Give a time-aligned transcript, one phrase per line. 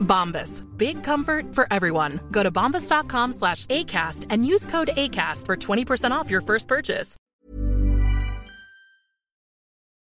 [0.00, 0.64] Bombas.
[0.76, 2.18] Big comfort for everyone.
[2.32, 7.16] Go to bombas.com slash ACAST and use code ACAST for 20% off your first purchase.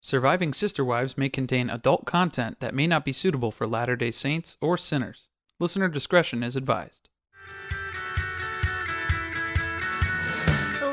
[0.01, 4.11] Surviving Sister Wives may contain adult content that may not be suitable for Latter day
[4.13, 5.29] Saints or sinners.
[5.59, 7.08] Listener discretion is advised.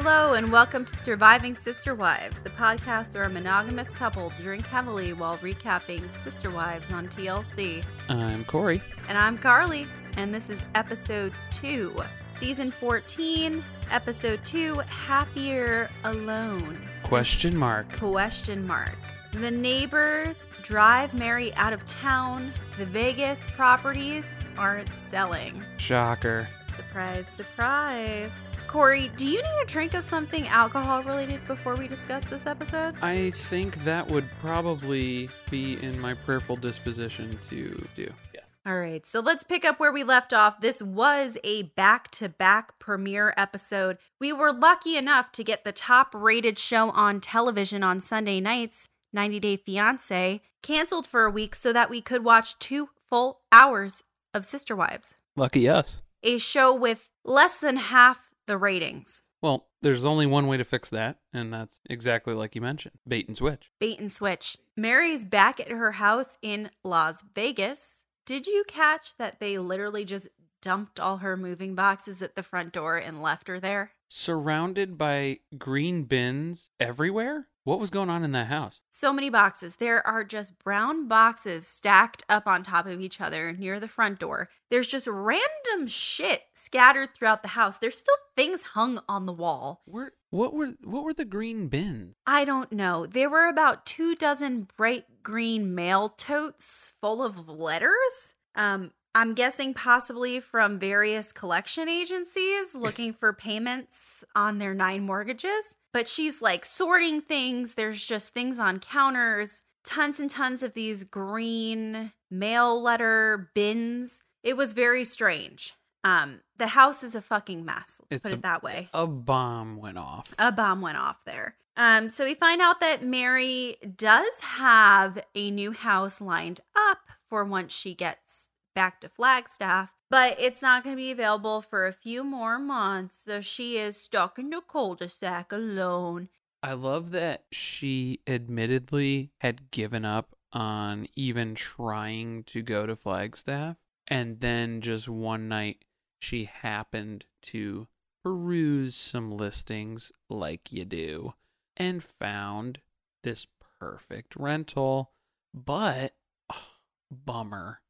[0.08, 5.14] Hello, and welcome to Surviving Sister Wives, the podcast where a monogamous couple drink heavily
[5.14, 7.84] while recapping Sister Wives on TLC.
[8.08, 8.84] I'm Corey.
[9.10, 12.04] And I'm Carly, and this is episode 2,
[12.36, 16.88] season 14, episode 2, Happier Alone.
[17.02, 17.92] Question mark.
[17.98, 19.00] Question mark.
[19.34, 22.54] The neighbors drive Meri out of town.
[22.78, 25.64] The Vegas properties aren't selling.
[25.78, 26.48] Shocker.
[26.76, 28.30] Surprise, surprise.
[28.76, 32.94] Corey, do you need a drink of something alcohol related before we discuss this episode?
[33.02, 38.12] I think that would probably be in my prayerful disposition to do.
[38.34, 38.44] Yes.
[38.66, 40.60] All right, so let's pick up where we left off.
[40.60, 43.98] This was a back to back premiere episode.
[44.20, 48.90] We were lucky enough to get the top rated show on television on Sunday nights,
[49.14, 54.04] 90 Day Fiancé, canceled for a week so that we could watch two full hours
[54.34, 56.02] of Sister Wives, Lucky us.
[56.24, 59.22] a show with less than half the ratings.
[59.42, 63.28] Well, there's only one way to fix that, and that's exactly like you mentioned bait
[63.28, 63.72] and switch.
[63.80, 64.58] Bait and switch.
[64.76, 68.06] Meri's back at her house in Las Vegas.
[68.26, 70.28] Did you catch that they literally just
[70.62, 73.92] dumped all her moving boxes at the front door and left her there?
[74.10, 77.48] Surrounded by green bins everywhere?
[77.66, 78.80] What was going on in that house?
[78.92, 79.78] So many boxes.
[79.78, 84.20] There are just brown boxes stacked up on top of each other near the front
[84.20, 84.50] door.
[84.70, 87.80] There's just random shit scattered throughout the house.
[87.80, 89.82] There's still things hung on the wall.
[89.86, 92.14] Where, what were what were the green bins?
[92.28, 93.08] I don't know.
[93.08, 98.36] There were about two dozen bright green mail totes full of letters.
[98.54, 105.76] Um, I'm guessing possibly from various collection agencies looking for payments on their nine mortgages.
[105.94, 107.76] But she's like sorting things.
[107.76, 114.22] There's just things on counters, tons and tons of these green mail letter bins.
[114.44, 115.74] It was very strange.
[116.04, 118.02] Um, the house is a fucking mess.
[118.12, 120.34] Let's put a- it that way A bomb went off.
[120.38, 121.56] a bomb went off there.
[121.78, 127.00] Um, so we find out that Meri does have a new house lined up
[127.30, 131.88] for once she gets back to Flagstaff, but it's not going to be available for
[131.88, 133.24] a few more months.
[133.26, 136.30] So she is stuck in the cul-de-sac alone.
[136.62, 143.78] I love that she admittedly had given up on even trying to go to Flagstaff.
[144.08, 145.86] And then just one night,
[146.20, 147.88] she happened to
[148.24, 151.34] peruse some listings like you do
[151.78, 152.80] and found
[153.24, 153.48] this
[153.80, 155.12] perfect rental.
[155.54, 156.16] But,
[156.52, 156.68] oh,
[157.12, 157.82] bummer,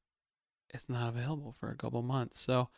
[0.69, 2.39] it's not available for a couple months.
[2.39, 2.69] So,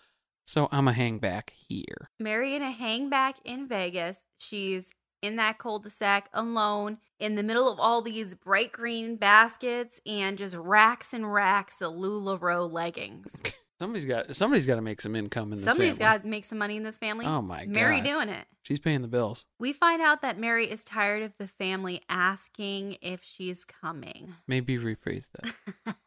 [0.45, 2.09] so I'm a hang back here.
[2.19, 4.25] Meri in a hangback in Vegas.
[4.37, 4.91] She's
[5.21, 10.55] in that cul-de-sac alone in the middle of all these bright green baskets and just
[10.55, 13.41] racks and racks of LuLaRoe leggings.
[13.79, 16.57] Somebody's got somebody's got to make some income in this Somebody's got to make some
[16.57, 17.27] money in this family.
[17.27, 17.75] Oh my god.
[17.75, 18.47] Meri doing it.
[18.63, 19.45] She's paying the bills.
[19.59, 24.33] We find out that Meri is tired of the family asking if she's coming.
[24.47, 25.95] Maybe rephrase that.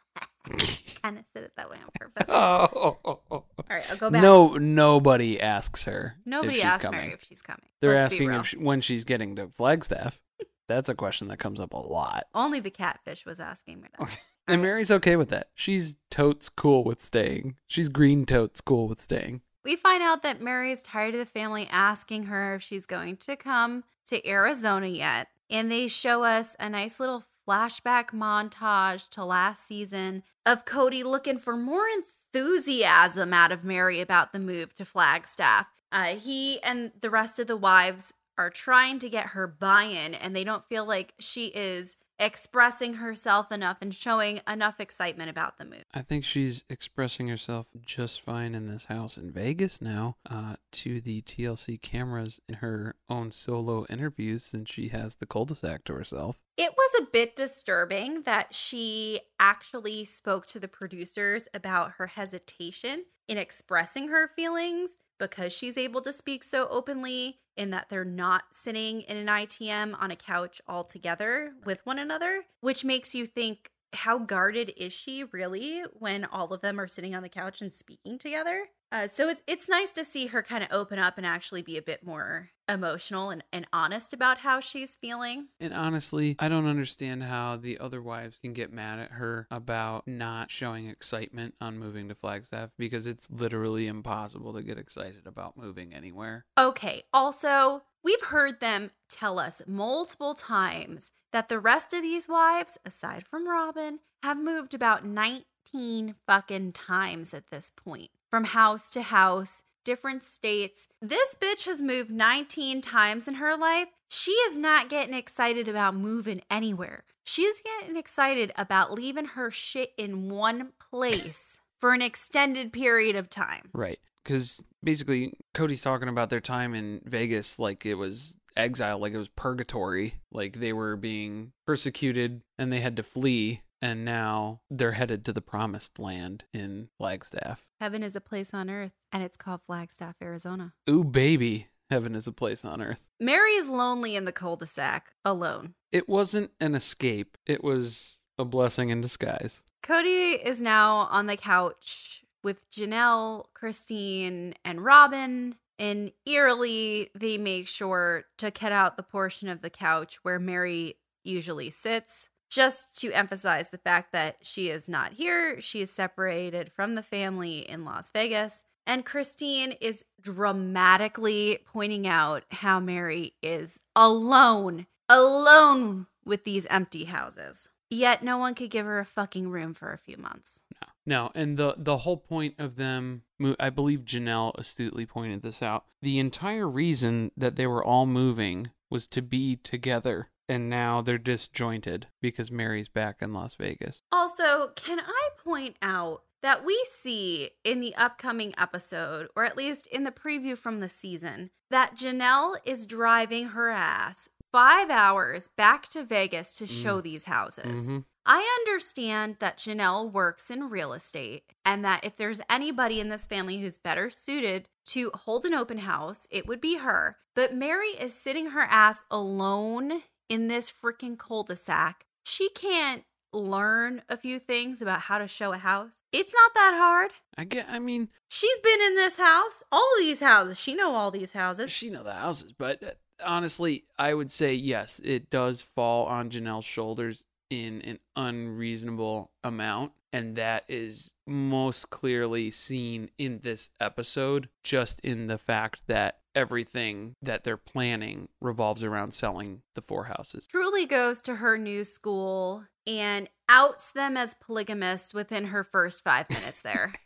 [1.03, 2.27] kind of said it that way on purpose.
[2.29, 2.99] Oh,
[3.31, 4.23] All right, I'll go back.
[4.23, 6.17] no, nobody asks her.
[6.25, 7.01] Nobody if she's asked coming.
[7.01, 7.67] Meri if she's coming.
[7.81, 10.21] They're Let's asking if she, when she's getting to Flagstaff.
[10.69, 12.27] That's a question that comes up a lot.
[12.35, 14.19] Only the catfish was asking me that.
[14.49, 15.51] And Meri's okay with that.
[15.55, 17.55] She's totes cool with staying.
[17.69, 19.43] She's green totes cool with staying.
[19.65, 23.19] We find out that Meri is tired of the family asking her if she's going
[23.19, 25.29] to come to Arizona yet.
[25.49, 31.37] And they show us a nice little flashback montage to last season of Kody looking
[31.37, 35.67] for more enthusiasm out of Meri about the move to Flagstaff.
[35.91, 40.15] Uh, he and the rest of the wives are trying to get her buy in,
[40.15, 45.57] and they don't feel like she is expressing herself enough and showing enough excitement about
[45.57, 45.85] the move.
[45.95, 51.01] I think she's expressing herself just fine in this house in Vegas now uh, to
[51.01, 56.39] the TLC cameras in her own solo interviews since she has the cul-de-sac to herself.
[56.59, 63.05] It was a bit disturbing that she actually spoke to the producers about her hesitation
[63.27, 68.45] in expressing her feelings because she's able to speak so openly in that they're not
[68.53, 73.27] sitting in an ITM on a couch all together with one another, which makes you
[73.27, 77.61] think how guarded is she really when all of them are sitting on the couch
[77.61, 78.67] and speaking together?
[78.93, 81.77] Uh, so it's it's nice to see her kind of open up and actually be
[81.77, 85.49] a bit more emotional and, and honest about how she's feeling.
[85.59, 90.07] And honestly, I don't understand how the other wives can get mad at her about
[90.07, 95.57] not showing excitement on moving to Flagstaff because it's literally impossible to get excited about
[95.57, 96.47] moving anywhere.
[96.59, 102.79] Okay, also, we've heard them tell us multiple times that the rest of these wives,
[102.85, 109.03] aside from Robyn, have moved about 19 fucking times at this point from house to
[109.03, 110.87] house, different states.
[111.01, 113.89] This bitch has moved 19 times in her life.
[114.09, 117.05] She is not getting excited about moving anywhere.
[117.25, 123.17] She is getting excited about leaving her shit in one place for an extended period
[123.17, 123.71] of time.
[123.73, 124.01] Right.
[124.25, 129.19] Because basically, Kody's talking about their time in Vegas like it was exile, like it
[129.19, 130.21] was purgatory.
[130.33, 133.63] Like they were being persecuted and they had to flee.
[133.83, 137.67] And now they're headed to the promised land in Flagstaff.
[137.81, 140.75] Heaven is a place on earth, and it's called Flagstaff, Arizona.
[140.89, 141.69] Ooh, baby.
[141.89, 143.01] Heaven is a place on earth.
[143.19, 145.75] Meri is lonely in the cul de sac, alone.
[145.91, 149.63] It wasn't an escape, it was a blessing in disguise.
[149.83, 155.57] Kody is now on the couch with Janelle, Christine, and Robyn.
[155.79, 160.97] And eerily, they make sure to cut out the portion of the couch where Meri
[161.25, 165.61] usually sits, just to emphasize the fact that she is not here.
[165.61, 168.65] She is separated from the family in Las Vegas.
[168.87, 177.69] And Christine is dramatically pointing out how Meri is alone, alone with these empty houses.
[177.91, 180.63] Yet no one could give her a fucking room for a few months.
[180.81, 183.23] No, no, and the the whole point of them,
[183.59, 185.85] I believe Janelle astutely pointed this out.
[186.01, 191.19] The entire reason that they were all moving was to be together, and now they're
[191.19, 194.03] disjointed because Meri's back in Las Vegas.
[194.13, 199.87] Also, can I point out that we see in the upcoming episode, or at least
[199.89, 205.89] in the preview from the season, that Janelle is driving her ass five hours back
[205.91, 207.89] to Vegas to show these houses.
[207.89, 208.05] Mhm.
[208.27, 213.27] I understand that Janelle works in real estate and that if there's anybody in this
[213.27, 217.19] family who's better suited to hold an open house, it would be her.
[217.35, 222.07] But Meri is sitting her ass alone in this freaking cul de sac.
[222.25, 225.93] She can't learn a few things about how to show a house.
[226.13, 227.11] It's not that hard.
[227.37, 227.67] I get.
[227.69, 230.59] I mean, She's been in this house, all these houses.
[230.59, 231.71] She know all these houses.
[231.71, 232.91] she know the houses, but uh,
[233.25, 239.93] honestly, I would say yes, it does fall on Janelle's shoulders in an unreasonable amount.
[240.13, 247.15] And that is most clearly seen in this episode, just in the fact that everything
[247.23, 250.47] that they're planning revolves around selling the four houses.
[250.47, 256.29] Truly goes to her new school and outs them as polygamists within her first five
[256.31, 256.93] minutes there.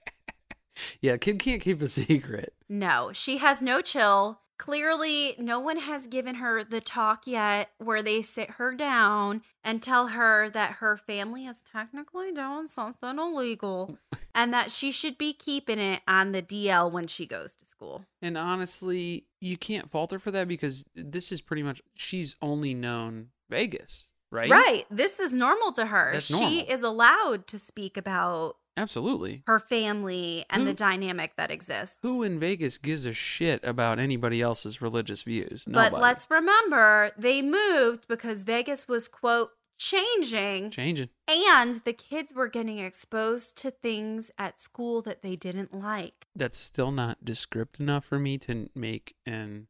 [1.01, 2.53] Yeah, kid can't keep a secret.
[2.69, 4.41] no, she has no chill.
[4.57, 9.83] Clearly, no one has given her the talk yet where they sit her down and
[9.83, 13.99] tell her that her family is technically doing something illegal
[14.35, 18.05] and that she should be keeping it on the DL when she goes to school.
[18.23, 22.75] And honestly, you can't fault her for that because this is pretty much she's only
[22.75, 24.51] known Vegas, right?
[24.51, 24.85] Right.
[24.89, 26.13] This is normal to her.
[26.13, 29.43] That's she is allowed to speak about Absolutely.
[29.47, 31.99] her family and Who- the dynamic that exists.
[32.03, 35.65] Who in Vegas gives a shit about anybody else's religious views?
[35.67, 35.91] Nobody.
[35.91, 40.71] But let's remember they moved because Vegas was, quote, changing.
[40.71, 41.09] Changing.
[41.29, 46.27] And the kids were getting exposed to things at school that they didn't like.
[46.35, 49.67] That's still not descriptive enough for me to make an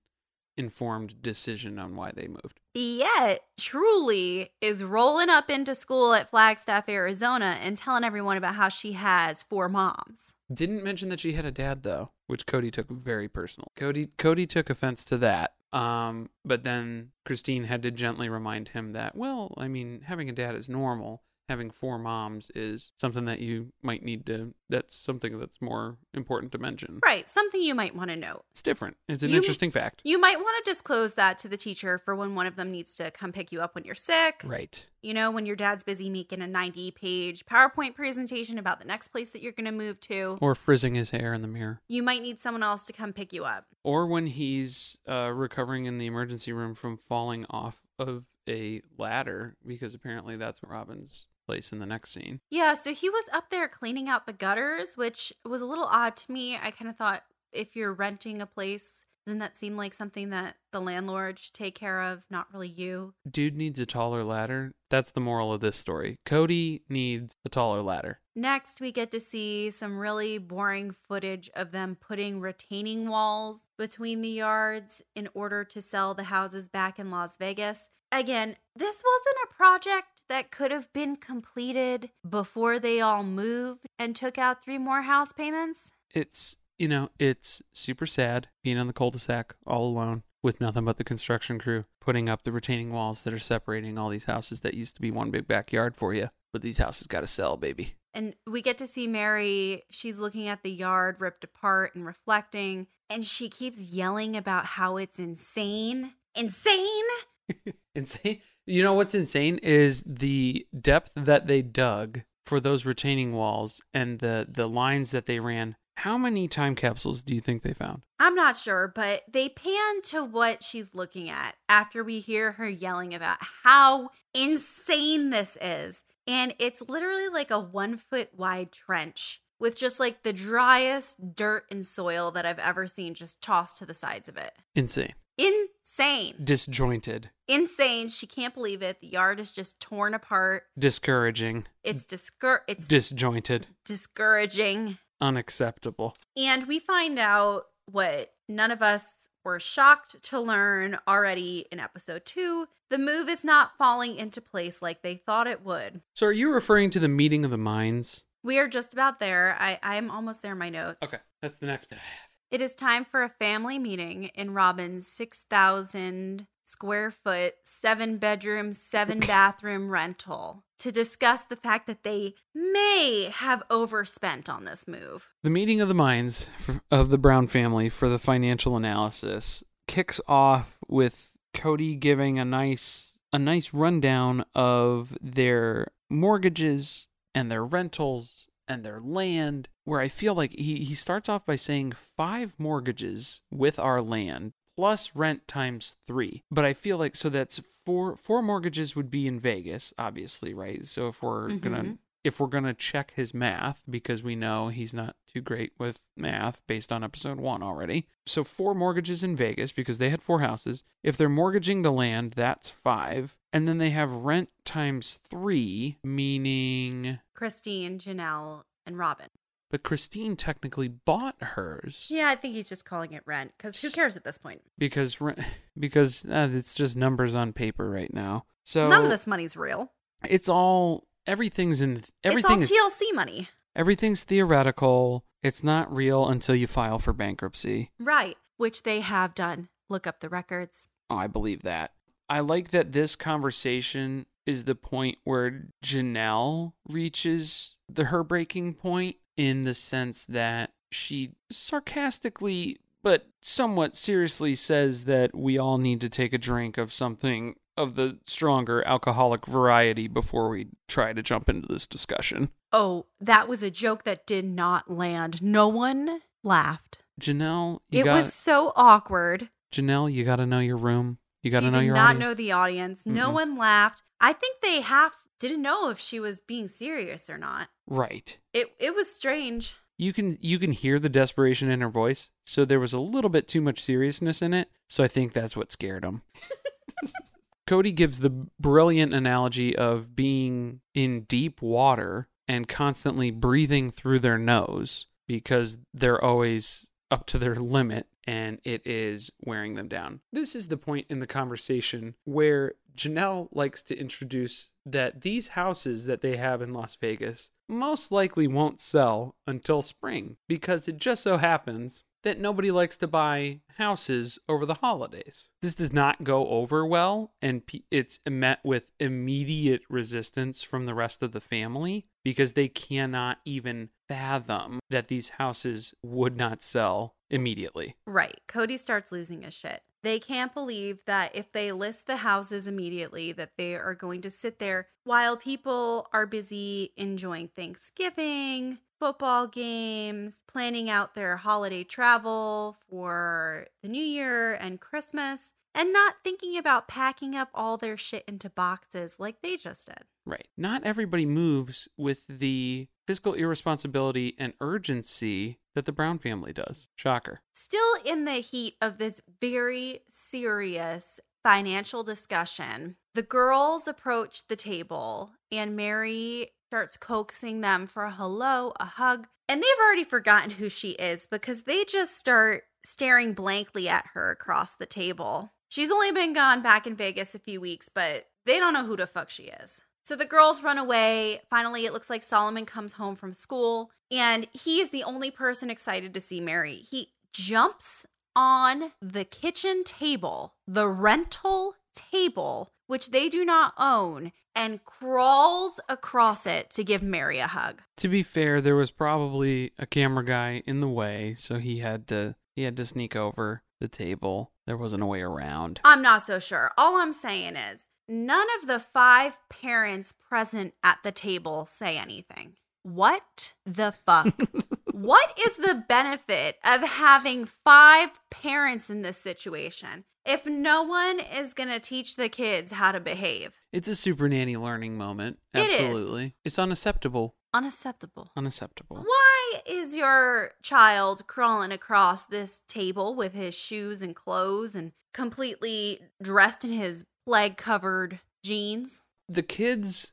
[0.57, 2.61] informed decision on why they moved.
[2.75, 8.69] Yet, Truly is rolling up into school at Flagstaff, Arizona, and telling everyone about how
[8.69, 10.35] she has four moms.
[10.53, 13.69] Didn't mention that she had a dad though, which Kody took very personal.
[13.77, 15.55] Kody Kody took offense to that.
[15.73, 20.33] Um, but then Christine had to gently remind him that, well, I mean, having a
[20.33, 21.25] dad is normal.
[21.49, 24.55] Having four moms is something that you might need to.
[24.71, 27.01] That's something that's more important to mention.
[27.05, 28.43] Right, something you might want to know.
[28.53, 28.97] It's different.
[29.09, 30.01] It's an You- interesting fact.
[30.05, 32.97] You might want to disclose that to the teacher for when one of them needs
[32.97, 34.41] to come pick you up when you're sick.
[34.43, 34.87] Right.
[35.03, 39.09] You know, when your dad's busy making a 90 page PowerPoint presentation about the next
[39.09, 40.39] place that you're going to move to.
[40.41, 41.83] Or frizzing his hair in the mirror.
[41.89, 43.67] You might need someone else to come pick you up.
[43.83, 49.57] or when he's uh, recovering in the emergency room from falling off of a ladder,
[49.67, 52.41] because apparently that's what Robyn's place in the next scene.
[52.51, 56.17] Yeah, so he was up there cleaning out the gutters, which was a little odd
[56.17, 56.57] to me.
[56.57, 60.57] I kind of thought if you're renting a place, doesn't that seem like something that
[60.71, 63.15] the landlord should take care of, not really you?
[63.31, 64.73] Dude needs a taller ladder.
[64.91, 66.19] That's the moral of this story.
[66.27, 68.21] Kody needs a taller ladder.
[68.37, 74.21] Next, we get to see some really boring footage of them putting retaining walls between
[74.21, 77.89] the yards in order to sell the houses back in Las Vegas.
[78.15, 84.15] Again, this wasn't a project that could have been completed before they all moved and
[84.15, 85.91] took out three more house payments.
[86.15, 90.97] It's, you know, it's super sad being on the cul-de-sac all alone with nothing but
[90.97, 94.75] the construction crew putting up the retaining walls that are separating all these houses that
[94.75, 96.31] used to be one big backyard for you.
[96.53, 97.95] But these houses got to sell, baby.
[98.13, 99.83] And we get to see Meri.
[99.91, 104.99] She's looking at the yard ripped apart and reflecting, and she keeps yelling about how
[104.99, 106.13] it's insane.
[106.37, 107.03] Insane?
[107.95, 108.41] insane.
[108.67, 114.19] You know what's insane is the depth that they dug for those retaining walls and
[114.19, 115.77] the the lines that they ran.
[115.99, 118.03] How many time capsules do you think they found?
[118.19, 122.69] I'm not sure, but they pan to what she's looking at after we hear her
[122.69, 126.03] yelling about how insane this is.
[126.27, 131.65] And it's literally like a one foot wide trench with just like the driest dirt
[131.71, 134.53] and soil that I've ever seen just tossed to the sides of it.
[134.75, 135.15] Insane.
[135.39, 136.35] Insane.
[136.43, 137.31] Disjointed.
[137.49, 138.09] Insane.
[138.09, 139.01] She can't believe it.
[139.01, 140.65] The yard is just torn apart.
[140.79, 141.67] Discouraging.
[141.83, 143.67] It's discour it's Disjointed.
[143.85, 144.99] discouraging.
[145.21, 146.17] Unacceptable.
[146.37, 152.25] And we find out what none of us were shocked to learn already in episode
[152.25, 152.67] two.
[152.91, 156.01] The move is not falling into place like they thought it would.
[156.15, 158.25] So are you referring to the meeting of the minds?
[158.43, 159.57] We are just about there.
[159.59, 161.03] I, I'm almost there in my notes.
[161.03, 162.29] Okay, that's the next bit I have.
[162.55, 169.19] It is time for a family meeting in Robyn's 6,000 square foot, seven bedroom, seven
[169.27, 175.31] bathroom rental to discuss the fact that they may have overspent on this move.
[175.43, 176.47] The meeting of the minds
[176.93, 183.17] of the Brown family for the financial analysis kicks off with Kody giving a nice
[183.33, 190.35] a nice rundown of their mortgages and their rentals and their land where I feel
[190.35, 195.95] like he, he starts off by saying five mortgages with our land plus rent times
[196.07, 196.43] three.
[196.51, 200.85] But I feel like so that's four four mortgages would be in Vegas, obviously, right?
[200.85, 201.99] So if we're gonna Mhm.
[202.25, 206.63] if we're gonna check his math, because we know he's not too great with math
[206.67, 208.07] based on episode one already.
[208.27, 210.83] So four mortgages in Vegas because they had four houses.
[211.03, 213.37] If they're mortgaging the land, that's five.
[213.53, 219.29] And then they have rent times three, meaning Christine, Janelle, and Robyn.
[219.75, 222.07] But Christine technically bought hers.
[222.09, 224.63] Yeah, I think he's just calling it rent because who cares at this point?
[224.79, 225.41] Because rent,
[225.77, 228.45] because uh, it's just numbers on paper right now.
[228.63, 229.91] So None of this money's real.
[230.29, 233.49] it's all everything's in everything it's is all TLC money.
[233.75, 235.25] everything's theoretical.
[235.43, 237.91] It's not real until you file for bankruptcy.
[237.99, 239.71] Right, which they have done.
[239.91, 240.87] Look up the records.
[241.11, 241.95] Oh, I believe that.
[242.31, 249.17] I like that this conversation is the point where Janelle reaches the her breaking point
[249.37, 256.09] in the sense that she sarcastically but somewhat seriously says that we all need to
[256.09, 261.49] take a drink of something of the stronger alcoholic variety before we try to jump
[261.51, 262.49] into this discussion.
[262.73, 265.43] Oh, that was a joke that did not land.
[265.43, 266.99] No one laughed.
[267.21, 269.51] Janelle, you it got was so awkward.
[269.71, 271.19] Janelle, you got to know your room.
[271.43, 272.21] You got to know did your not audience.
[272.21, 273.05] know the audience.
[273.07, 273.35] No Mm-mm.
[273.35, 274.03] one laughed.
[274.19, 277.69] I think they half didn't know if she was being serious or not.
[277.87, 278.39] Right.
[278.53, 279.75] It it was strange.
[279.99, 283.31] you can you can hear the desperation in her voice so there was a little
[283.31, 286.23] bit too much seriousness in it so i think that's what scared him
[287.67, 294.37] Kody gives the brilliant analogy of being in deep water and constantly breathing through their
[294.37, 300.21] nose because they're always up to their limit and it is wearing them down.
[300.33, 306.07] This is the point in the conversation where Janelle likes to introduce that these houses
[306.07, 311.23] that they have in Las Vegas most likely won't sell until spring because it just
[311.23, 315.51] so happens that nobody likes to buy houses over the holidays.
[315.63, 321.23] This does not go over well, and it's met with immediate resistance from the rest
[321.23, 327.97] of the family because they cannot even fathom that these houses would not sell immediately.
[328.07, 328.41] Right.
[328.49, 329.83] Kody starts losing his shit.
[330.05, 334.29] They can't believe that if they list the houses immediately that they are going to
[334.29, 342.77] sit there while people are busy enjoying Thanksgiving, football games, planning out their holiday travel
[342.87, 348.25] for the new year and Christmas, and not thinking about packing up all their shit
[348.29, 350.05] into boxes like they just did.
[350.27, 350.49] Right.
[350.55, 356.89] Not everybody moves with the fiscal irresponsibility and urgency that the Brown family does.
[356.97, 357.41] Shocker.
[357.55, 365.33] Still in the heat of this very serious financial discussion, the girls approach the table
[365.53, 369.29] and Meri starts coaxing them for a hello, a hug.
[369.49, 374.31] And they've already forgotten who she is because they just start staring blankly at her
[374.31, 375.53] across the table.
[375.69, 378.97] She's only been gone back in Vegas a few weeks, but they don't know who
[378.97, 379.83] the fuck she is.
[380.05, 381.41] So the girls run away.
[381.49, 385.71] Finally, it looks like Solomon comes home from school, and he is the only person
[385.71, 386.77] excited to see Meri.
[386.77, 388.05] He jumps
[388.37, 396.47] on the kitchen table, the rental table, which they do not own, and crawls across
[396.47, 397.81] it to give Meri a hug.
[397.97, 402.07] To be fair, there was probably a camera guy in the way, so he had
[402.09, 404.53] to he had to sneak over the table.
[404.67, 405.81] There wasn't a way around.
[405.83, 406.71] I'm not so sure.
[406.79, 412.55] All I'm saying is none of the five parents present at the table say anything.
[412.83, 414.35] What the fuck?
[414.93, 421.55] what is the benefit of having five parents in this situation if no one is
[421.55, 423.59] going to teach the kids how to behave?
[423.73, 425.39] It's a super nanny learning moment.
[425.55, 425.81] It is.
[425.81, 426.35] Absolutely.
[426.45, 427.37] It's unacceptable.
[427.55, 428.31] Unacceptable.
[428.37, 428.99] Unacceptable.
[428.99, 436.01] Why is your child crawling across this table with his shoes and clothes and completely
[436.21, 439.03] dressed in his plague covered jeans?
[439.29, 440.13] the kids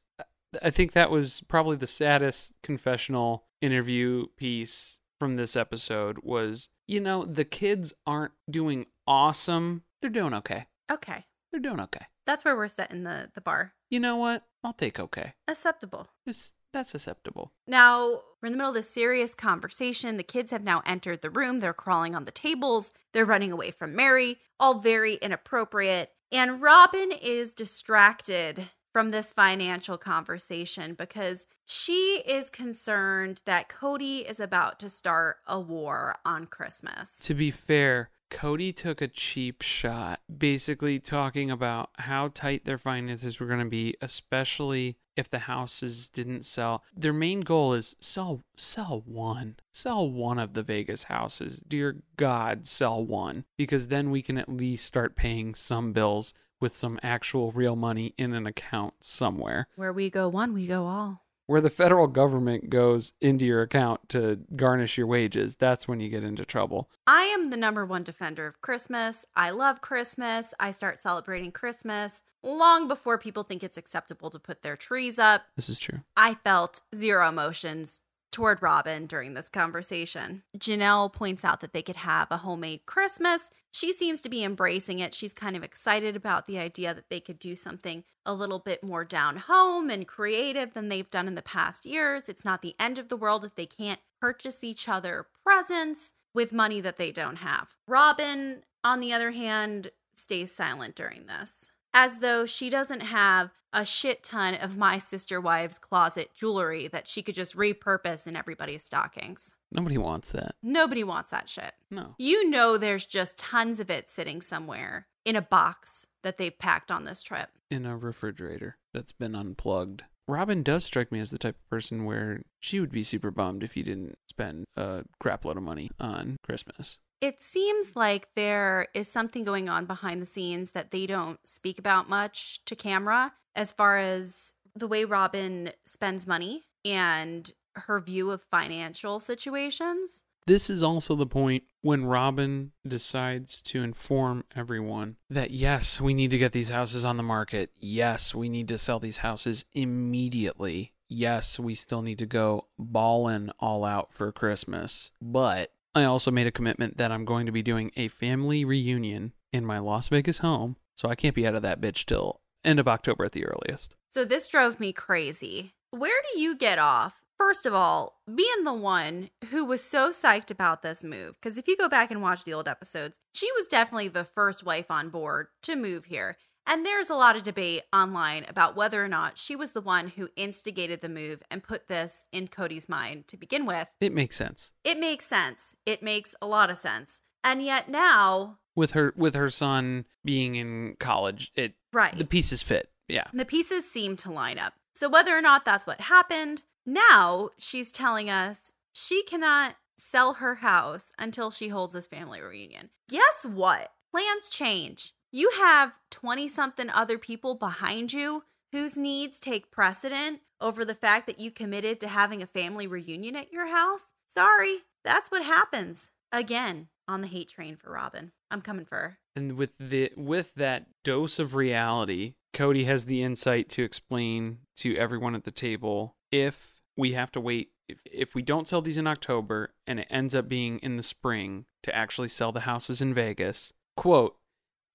[0.63, 6.99] i think that was probably the saddest confessional interview piece from this episode was you
[6.99, 11.25] know the kids aren't doing awesome they're doing okay Okay.
[11.51, 13.73] they're doing okay That's where we're setting the, the bar.
[13.89, 16.07] you know what i'll take okay Acceptable.
[16.25, 20.15] it's, that's acceptable Now, we're in the middle of this serious conversation.
[20.17, 21.59] The kids have now entered the room.
[21.59, 22.91] They're crawling on the tables.
[23.13, 26.11] They're running away from Meri, all very inappropriate.
[26.31, 34.39] And Robyn is distracted from this financial conversation because she is concerned that Kody is
[34.39, 37.19] about to start a war on Christmas.
[37.19, 38.09] to be fair
[38.41, 43.65] kody took a cheap shot basically talking about how tight their finances were going to
[43.65, 46.83] be especially if the houses didn't sell.
[46.95, 49.57] Their main goal is sell sell one.
[49.71, 51.63] Sell one of the vegas houses.
[51.67, 53.45] Dear god sell one.
[53.57, 58.13] Because then we can at least start paying some bills with some actual real money
[58.17, 59.67] in an account somewhere.
[59.75, 61.25] Where we go one, we go all.
[61.51, 66.07] Where the federal government goes into your account to garnish your wages that's when you
[66.07, 69.25] get into trouble I am the number one defender of Christmas.
[69.35, 70.53] I love Christmas.
[70.59, 75.43] I start celebrating Christmas long before people think it's acceptable to put their trees up.
[75.57, 80.43] this is true I felt zero emotions toward Robyn during this conversation.
[80.57, 83.49] Janelle points out that they could have a homemade Christmas.
[83.71, 85.13] She seems to be embracing it.
[85.13, 88.83] She's kind of excited about the idea that they could do something a little bit
[88.83, 92.29] more down home and creative than they've done in the past years.
[92.29, 96.51] It's not the end of the world if they can't purchase each other presents with
[96.51, 97.75] money that they don't have.
[97.87, 103.85] Robyn, on the other hand, stays silent during this as though she doesn't have a
[103.85, 108.83] shit ton of my sister wife's closet jewelry that she could just repurpose in everybody's
[108.83, 109.53] stockings.
[109.71, 111.73] nobody wants that Nobody wants that shit.
[111.89, 116.57] no You know, there's just tons of it sitting somewhere in a box that they've
[116.57, 117.49] packed on this trip.
[117.69, 120.03] in a refrigerator that's been unplugged.
[120.27, 123.63] Robyn does strike me as the type of person where she would be super bummed
[123.63, 126.99] if you didn't spend a crap load of money on Christmas.
[127.21, 131.77] It seems like there is something going on behind the scenes that they don't speak
[131.77, 138.31] about much to camera as far as the way Robyn spends money and her view
[138.31, 140.23] of financial situations.
[140.47, 146.31] This is also the point when Robyn decides to inform everyone that yes, we need
[146.31, 147.69] to get these houses on the market.
[147.79, 150.93] Yes, we need to sell these houses immediately.
[151.07, 155.11] Yes, we still need to go ballin' all out for Christmas.
[155.21, 159.33] But I also made a commitment that I'm going to be doing a family reunion
[159.51, 162.79] in my Las Vegas home, so I can't be out of that bitch till end
[162.79, 163.95] of October at the earliest.
[164.09, 165.73] So this drove me crazy.
[165.89, 167.21] Where do you get off?
[167.37, 171.67] First of all, being the one who was so psyched about this move, because if
[171.67, 175.09] you go back and watch the old episodes, she was definitely the first wife on
[175.09, 176.37] board to move here.
[176.67, 180.09] And there's a lot of debate online about whether or not she was the one
[180.09, 183.89] who instigated the move and put this in Kody's mind to begin with.
[183.99, 184.71] It makes sense.
[184.83, 185.75] It makes sense.
[185.85, 187.19] It makes a lot of sense.
[187.43, 192.17] And yet now, With her with her son being in college, it Right.
[192.17, 192.89] the pieces fit.
[193.07, 193.25] Yeah.
[193.33, 194.75] the pieces seem to line up.
[194.95, 200.55] So whether or not that's what happened, now she's telling us she cannot sell her
[200.55, 202.89] house until she holds this family reunion.
[203.09, 203.91] Guess what?
[204.11, 205.13] Plans change.
[205.33, 211.25] You have 20 something other people behind you whose needs take precedent over the fact
[211.27, 214.13] that you committed to having a family reunion at your house.
[214.27, 216.09] Sorry, that's what happens.
[216.33, 218.33] Again, on the hate train for Robyn.
[218.49, 219.17] I'm coming for her.
[219.33, 224.97] And with the with that dose of reality, Kody has the insight to explain to
[224.97, 228.97] everyone at the table if we have to wait if, if we don't sell these
[228.97, 233.01] in October and it ends up being in the spring to actually sell the houses
[233.01, 233.71] in Vegas.
[233.95, 234.37] Quote,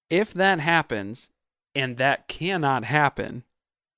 [0.09, 1.29] if that happens
[1.75, 3.43] and that cannot happen,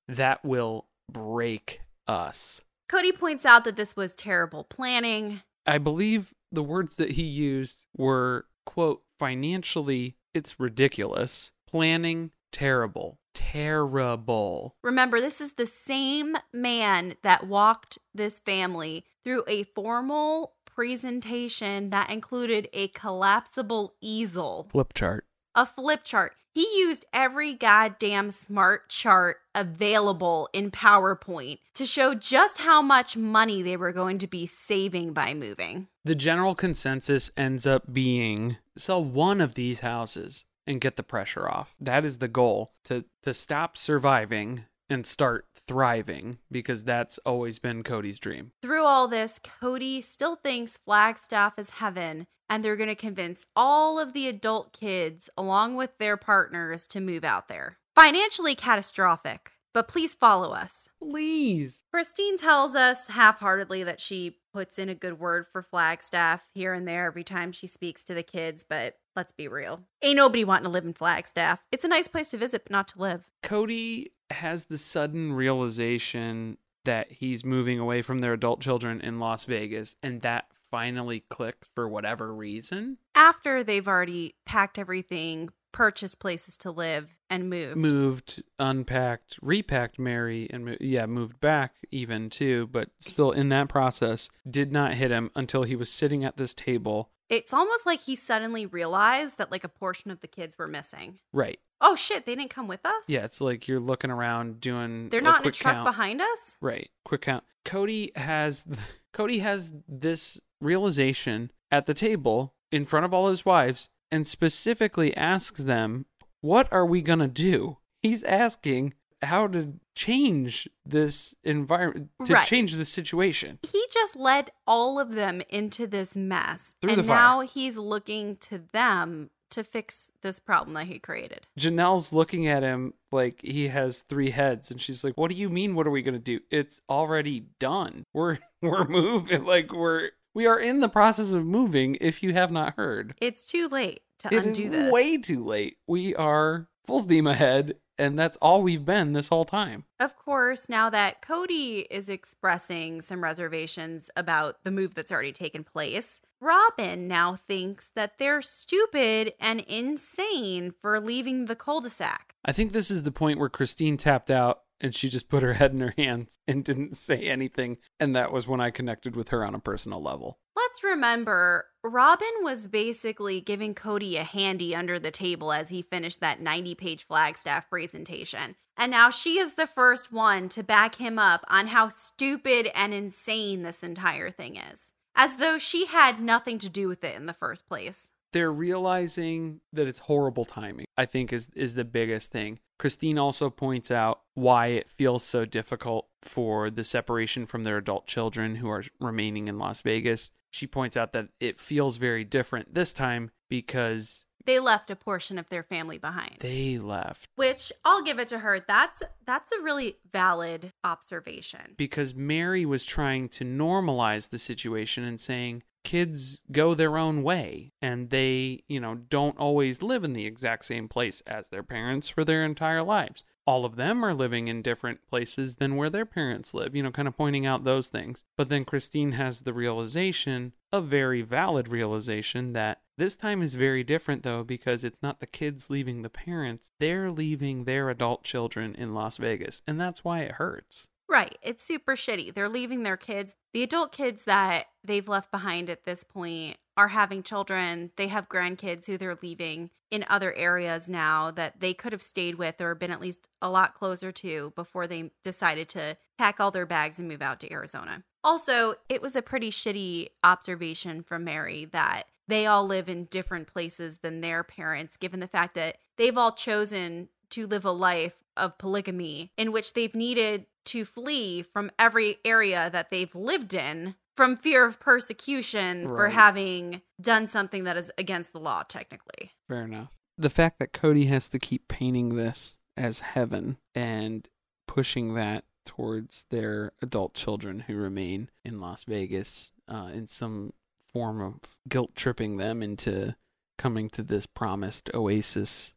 [0.08, 2.60] that will break us.
[2.90, 5.42] Kody points out that this was terrible planning.
[5.66, 11.52] I believe the words that he used were, quote, financially, it's ridiculous.
[11.68, 13.18] Planning, terrible.
[13.32, 14.74] Terrible.
[14.82, 22.10] Remember, this is the same man that walked this family through a formal presentation that
[22.10, 25.26] included a collapsible easel, Flip chart.
[25.54, 26.32] A flip chart.
[26.52, 33.62] He used every goddamn smart chart available in PowerPoint to show just how much money
[33.62, 35.88] they were going to be saving by moving.
[36.04, 41.48] The general consensus ends up being sell one of these houses and get the pressure
[41.48, 41.74] off.
[41.80, 47.82] That is the goal to to stop surviving and start thriving because that's always been
[47.82, 48.50] Kody's dream.
[48.60, 53.98] Through all this, Kody still thinks Flagstaff is heaven, and they're going to convince all
[53.98, 57.78] of the adult kids, along with their partners, to move out there.
[57.94, 60.88] Financially catastrophic, but please follow us.
[61.00, 61.84] Please.
[61.92, 66.74] Christine tells us half heartedly that she puts in a good word for Flagstaff here
[66.74, 69.84] and there every time she speaks to the kids, but let's be real.
[70.02, 71.60] Ain't nobody wanting to live in Flagstaff.
[71.70, 73.28] It's a nice place to visit, but not to live.
[73.44, 79.44] Kody has the sudden realization that he's moving away from their adult children in Las
[79.44, 82.98] Vegas, and that finally clicked for whatever reason.
[83.14, 87.76] After they've already packed everything, purchased places to live, and moved.
[87.76, 93.68] Moved, unpacked, repacked Meri, and mo- yeah, moved back even too, but still in that
[93.68, 97.10] process, did not hit him until he was sitting at this table.
[97.28, 101.20] It's almost like he suddenly realized that like a portion of the kids were missing.
[101.32, 101.60] Right.
[101.80, 103.08] Oh shit, they didn't come with us?
[103.08, 105.08] Yeah, it's like you're looking around doing.
[105.08, 105.86] They're not in a truck count.
[105.86, 106.56] behind us?
[106.60, 106.90] Right.
[107.04, 107.44] Quick count.
[107.64, 108.66] Kody has
[109.14, 115.16] Kody has this realization at the table in front of all his wives and specifically
[115.16, 116.06] asks them,
[116.40, 122.46] "What are we going to do?" He's asking how to change this environment to Right.
[122.46, 123.58] change the situation.
[123.70, 126.74] He just led all of them into this mess.
[126.80, 131.46] Through and now he's looking to them to fix this problem that he created.
[131.58, 135.50] Janelle's looking at him like he has three heads and she's like, "What do you
[135.50, 136.40] mean what are we going to do?
[136.50, 138.06] It's already done.
[138.14, 142.50] We're we're moving like we're we are in the process of moving if you have
[142.50, 144.90] not heard." It's too late to It undo this.
[144.90, 145.76] way too late.
[145.86, 149.84] We are full steam ahead, and that's all we've been this whole time.
[150.00, 155.62] Of course, now that Kody is expressing some reservations about the move that's already taken
[155.62, 162.34] place, Robyn now thinks that they're stupid and insane for leaving the cul de sac.
[162.46, 165.52] I think this is the point where Christine tapped out and she just put her
[165.54, 167.78] head in her hands and didn't say anything.
[167.98, 170.38] And that was when I connected with her on a personal level.
[170.56, 176.20] Let's remember, Robyn was basically giving Kody a handy under the table as he finished
[176.20, 178.56] that 90 page Flagstaff presentation.
[178.76, 182.94] And now she is the first one to back him up on how stupid and
[182.94, 187.26] insane this entire thing is, as though she had nothing to do with it in
[187.26, 188.10] the first place.
[188.32, 192.58] They're realizing that it's horrible timing, I think is is the biggest thing.
[192.78, 198.06] Christine also points out why it feels so difficult for the separation from their adult
[198.06, 202.74] children who are remaining in Las Vegas she points out that it feels very different
[202.74, 206.36] this time because They left a portion of their family behind.
[206.40, 207.28] they left.
[207.36, 208.58] which I'll give it to her.
[208.58, 211.74] That's that's a really valid observation.
[211.76, 217.72] Because Meri was trying to normalize the situation and saying kids go their own way
[217.80, 222.08] and they, you know, don't always live in the exact same place as their parents
[222.08, 223.24] for their entire lives.
[223.46, 226.90] All of them are living in different places than where their parents live, you know,
[226.90, 228.24] kind of pointing out those things.
[228.36, 233.82] But then Christine has the realization, a very valid realization, that this time is very
[233.82, 238.74] different though, because it's not the kids leaving the parents, they're leaving their adult children
[238.76, 239.62] in Las Vegas.
[239.66, 240.86] And that's why it hurts.
[241.10, 241.36] Right.
[241.42, 242.32] It's super shitty.
[242.32, 243.34] They're leaving their kids.
[243.52, 247.90] The adult kids that they've left behind at this point are having children.
[247.96, 252.36] They have grandkids who they're leaving in other areas now that they could have stayed
[252.36, 256.52] with or been at least a lot closer to before they decided to pack all
[256.52, 258.04] their bags and move out to Arizona.
[258.22, 263.48] Also, it was a pretty shitty observation from Meri that they all live in different
[263.48, 268.24] places than their parents, given the fact that they've all chosen to live a life
[268.36, 273.94] of polygamy in which they've needed to flee from every area that they've lived in
[274.16, 279.32] from fear of persecution for having done something that is against the law, technically.
[279.48, 279.96] Fair enough.
[280.18, 284.28] The fact that Kody has to keep painting this as heaven and
[284.66, 290.52] pushing that towards their adult children who remain in Las Vegas uh, in some
[290.92, 293.14] form of guilt tripping them into
[293.56, 295.74] coming to this promised oasis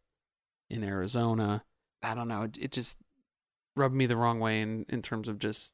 [0.69, 1.63] in Arizona.
[2.01, 2.43] I don't know.
[2.43, 2.97] It, it just
[3.75, 5.73] rubbed me the wrong way in, in terms of just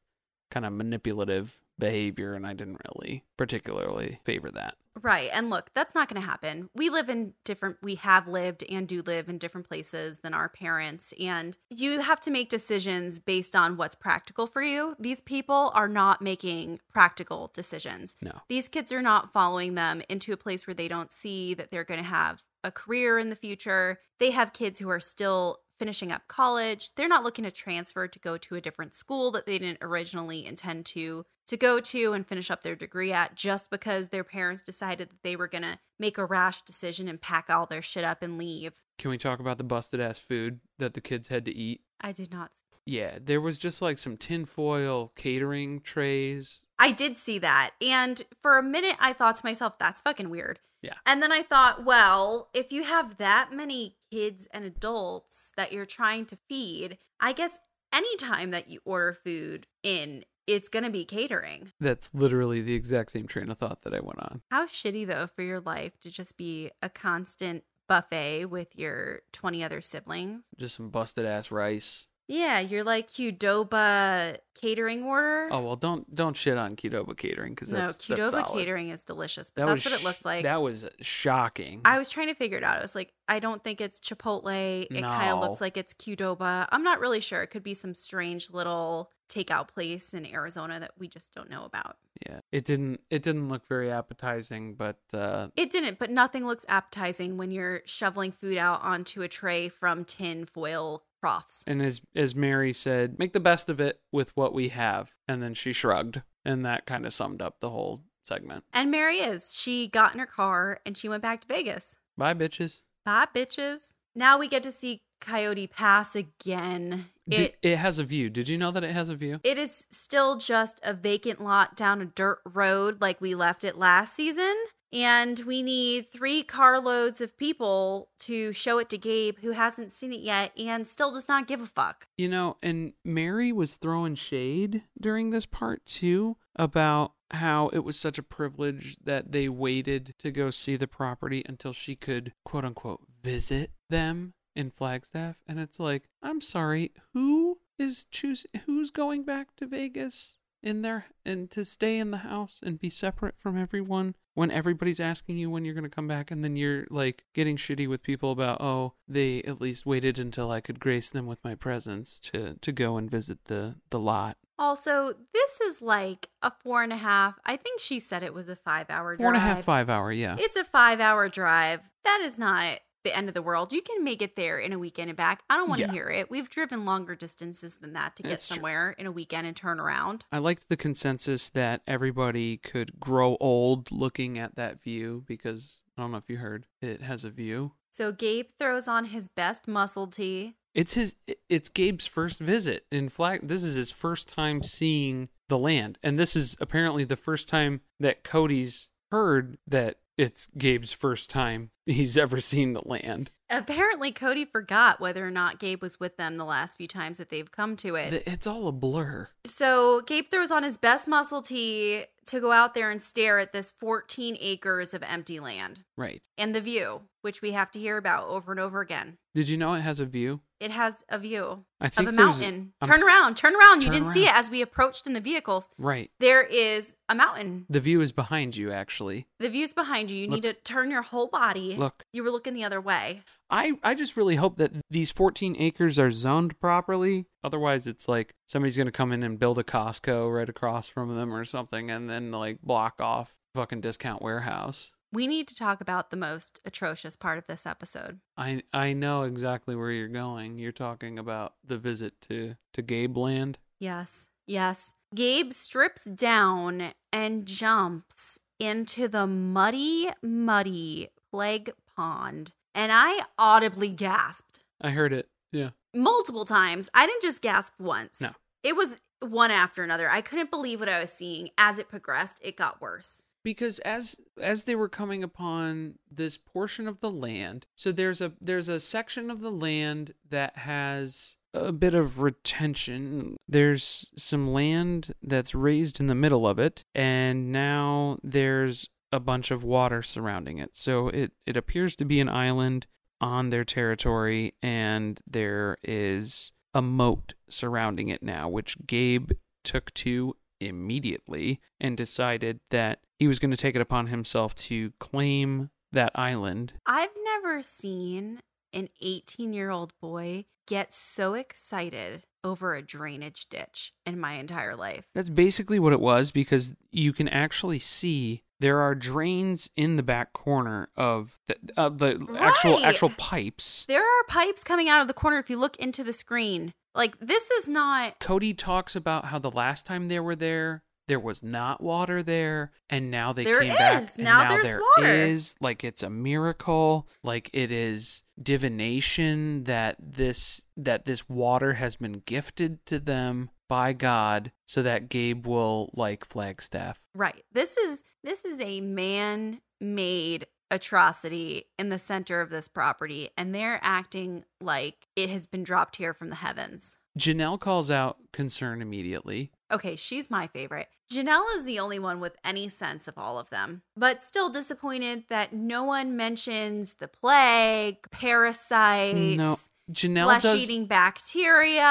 [0.51, 4.75] kind of manipulative behavior, and I didn't really particularly favor that.
[5.01, 5.29] Right.
[5.33, 6.69] And look, that's not going to happen.
[6.75, 10.49] We live in different, we have lived and do live in different places than our
[10.49, 11.13] parents.
[11.17, 14.95] And you have to make decisions based on what's practical for you.
[14.99, 18.17] These people are not making practical decisions.
[18.21, 18.41] No.
[18.49, 21.85] These kids are not following them into a place where they don't see that they're
[21.85, 23.99] going to have a career in the future.
[24.19, 26.93] They have kids who are still finishing up college.
[26.95, 30.45] They're not looking to transfer to go to a different school that they didn't originally
[30.45, 34.61] intend to to go to and finish up their degree at just because their parents
[34.61, 38.03] decided that they were going to make a rash decision and pack all their shit
[38.03, 38.83] up and leave.
[38.99, 41.81] Can we talk about the busted ass food that the kids had to eat?
[41.99, 42.51] I did not
[42.85, 46.65] Yeah, there was just like some tinfoil catering trays.
[46.77, 47.71] I did see that.
[47.81, 50.59] And for a minute, I thought to myself, that's fucking weird.
[50.81, 50.95] Yeah.
[51.05, 55.85] And then I thought, well, if you have that many kids and adults that you're
[55.85, 57.59] trying to feed, I guess
[57.93, 61.73] anytime that you order food in, it's going to be catering.
[61.79, 64.41] That's literally the exact same train of thought that I went on.
[64.49, 69.63] How shitty, though, for your life to just be a constant buffet with your 20
[69.63, 70.43] other siblings.
[70.57, 72.07] Just some busted ass rice.
[72.31, 75.49] Yeah, you're like Qdoba catering order.
[75.51, 78.59] Oh well, don't don't shit on Qdoba catering because no, that's that's Qdoba solid.
[78.59, 80.43] catering is delicious, but That that's was what it looked like.
[80.43, 81.81] That was shocking.
[81.85, 82.77] I was trying to figure it out.
[82.77, 84.85] I was like, I don't think it's Chipotle.
[84.89, 86.67] It kind of looks like it's Qdoba.
[86.71, 87.41] I'm not really sure.
[87.41, 91.63] It could be some strange little takeout place in Arizona that we just don't know
[91.63, 91.97] about.
[92.27, 96.65] yeah, it didn't it didn't look very appetizing, but uh, It didn't, but nothing looks
[96.67, 101.63] appetizing when you're shoveling food out onto a tray from tin foil troughs.
[101.67, 105.41] and as as Meri said, make the best of it with what we have, and
[105.43, 108.63] then she shrugged, and that kind of summed up the whole segment.
[108.73, 109.53] And Meri is.
[109.55, 111.95] She got in her car and she went back to Vegas.
[112.17, 112.81] Bye, bitches.
[113.03, 113.93] Bye, bitches.
[114.15, 117.05] Now we get to see Coyote Pass again.
[117.27, 118.29] It it has a view.
[118.29, 119.39] Did you know that it has a view?
[119.43, 123.77] It is still just a vacant lot down a dirt road like we left it
[123.77, 124.55] last season.
[124.91, 130.13] And we need three carloads of people to show it to Gabe, who hasn't seen
[130.13, 132.07] it yet and still does not give a fuck.
[132.17, 137.99] You know, and Meri was throwing shade during this part too about how it was
[137.99, 142.65] such a privilege that they waited to go see the property until she could quote
[142.65, 145.37] unquote visit them in Flagstaff.
[145.47, 151.05] And it's like, I'm sorry, who is choosing who's going back to Vegas in there
[151.25, 155.49] and to stay in the house and be separate from everyone when everybody's asking you
[155.49, 158.59] when you're going to come back and then you're like getting shitty with people about
[158.61, 162.71] oh they at least waited until I could grace them with my presence to to
[162.71, 167.39] go and visit the the lot Also, this is like a four and a half.
[167.45, 169.23] I think she said it was a five hour drive.
[169.23, 171.79] four and a half five hour yeah It's a five hour drive.
[172.03, 173.71] That is not the end of the world.
[173.71, 175.41] You can make it there in a weekend and back.
[175.49, 175.93] I don't want to Yeah.
[175.93, 176.29] hear it.
[176.29, 178.55] We've driven longer distances than that to get That's true.
[178.55, 180.25] somewhere in a weekend and turn around.
[180.31, 186.01] I liked the consensus that everybody could grow old looking at that view because I
[186.01, 187.73] don't know if you heard it has a view.
[187.91, 190.55] So Gabe throws on his best muscle tee.
[190.75, 191.15] It's his
[191.49, 193.47] it's Gabe's first visit in Flag.
[193.47, 195.97] This is his first time seeing the land.
[196.03, 201.71] And this is apparently the first time that Kody's heard that it's Gabe's first time
[201.85, 203.31] he's ever seen the land.
[203.49, 207.29] Apparently, Kody forgot whether or not Gabe was with them the last few times that
[207.29, 208.23] they've come to it.
[208.27, 209.29] It's all a blur.
[209.45, 213.53] So Gabe throws on his best muscle tee to go out there and stare at
[213.53, 216.21] this 14 acres of empty land Right.
[216.37, 219.17] and the view, which we have to hear about over and over again.
[219.33, 220.41] Did you know it has a view?
[220.59, 222.73] It has a view of a mountain.
[222.81, 223.81] I'm- turn around, turn around.
[223.81, 225.69] You didn't see it as we approached in the vehicles.
[225.77, 226.11] Right.
[226.19, 227.65] There is a mountain.
[227.69, 229.27] The view is behind you, actually.
[229.39, 230.17] The view's behind you.
[230.17, 230.43] You Look.
[230.43, 231.75] need to turn your whole body.
[231.77, 232.03] Look.
[232.11, 233.21] You were looking the other way.
[233.49, 237.25] I, I just really hope that these 14 acres are zoned properly.
[237.43, 241.15] Otherwise, it's like somebody's going to come in and build a Costco right across from
[241.15, 244.91] them or something and then like block off fucking discount warehouse.
[245.11, 248.19] We need to talk about the most atrocious part of this episode.
[248.37, 250.59] I I know exactly where you're going.
[250.59, 253.57] You're talking about the visit to to Gabe Land.
[253.79, 254.27] Yes.
[254.45, 254.93] Yes.
[255.15, 262.51] Gabe strips down and jumps into the muddy, muddy plague pond.
[262.75, 265.27] And I audibly gasped I heard it.
[265.51, 265.71] Yeah.
[265.95, 266.89] multiple times.
[266.93, 268.21] I didn't just gasp once.
[268.21, 268.29] No.
[268.63, 270.07] It was one after another.
[270.09, 271.49] I couldn't believe what I was seeing.
[271.57, 273.23] As it progressed, it got worse.
[273.43, 278.33] Because as as they were coming upon this portion of the land so there's a
[278.41, 283.37] there's a section of the land that has a bit of retention.
[283.47, 289.49] There's some land that's raised in the middle of it and now there's a bunch
[289.49, 290.75] of water surrounding it.
[290.75, 292.85] So it it appears to be an island
[293.21, 299.31] on their territory and there is a moat surrounding it now which Gabe
[299.63, 304.91] took to immediately and decided that he was going to take it upon himself to
[304.99, 306.73] claim that island.
[306.85, 308.39] I've never seen
[308.73, 314.75] an 18 year old boy get so excited over a drainage ditch in my entire
[314.75, 315.05] life.
[315.13, 320.03] That's basically what it was because you can actually see there are drains in the
[320.03, 323.85] back corner of the, uh, the actual actual pipes.
[323.87, 326.73] There are pipes coming out of the corner if you look into the screen.
[326.95, 328.19] Like, this is not.
[328.19, 332.71] Kody talks about how the last time they were there, there was not water there,
[332.89, 334.03] and now they There came back.
[334.15, 335.09] and Now now there's there water.
[335.13, 335.55] is.
[335.59, 337.07] Like it's a miracle.
[337.23, 343.91] Like it is divination that this that this water has been gifted to them by
[343.93, 346.99] God, so that Gabe will like Flagstaff.
[347.13, 347.43] Right.
[347.51, 353.53] This is this is a man made atrocity in the center of this property, and
[353.53, 356.97] they're acting like it has been dropped here from the heavens.
[357.19, 359.51] Janelle calls out concern immediately.
[359.71, 360.87] Okay, she's my favorite.
[361.11, 365.23] Janelle is the only one with any sense of all of them, but still disappointed
[365.29, 369.57] that no one mentions the plague, parasites, No,
[369.91, 370.63] Janelle flesh does.
[370.63, 371.81] eating bacteria.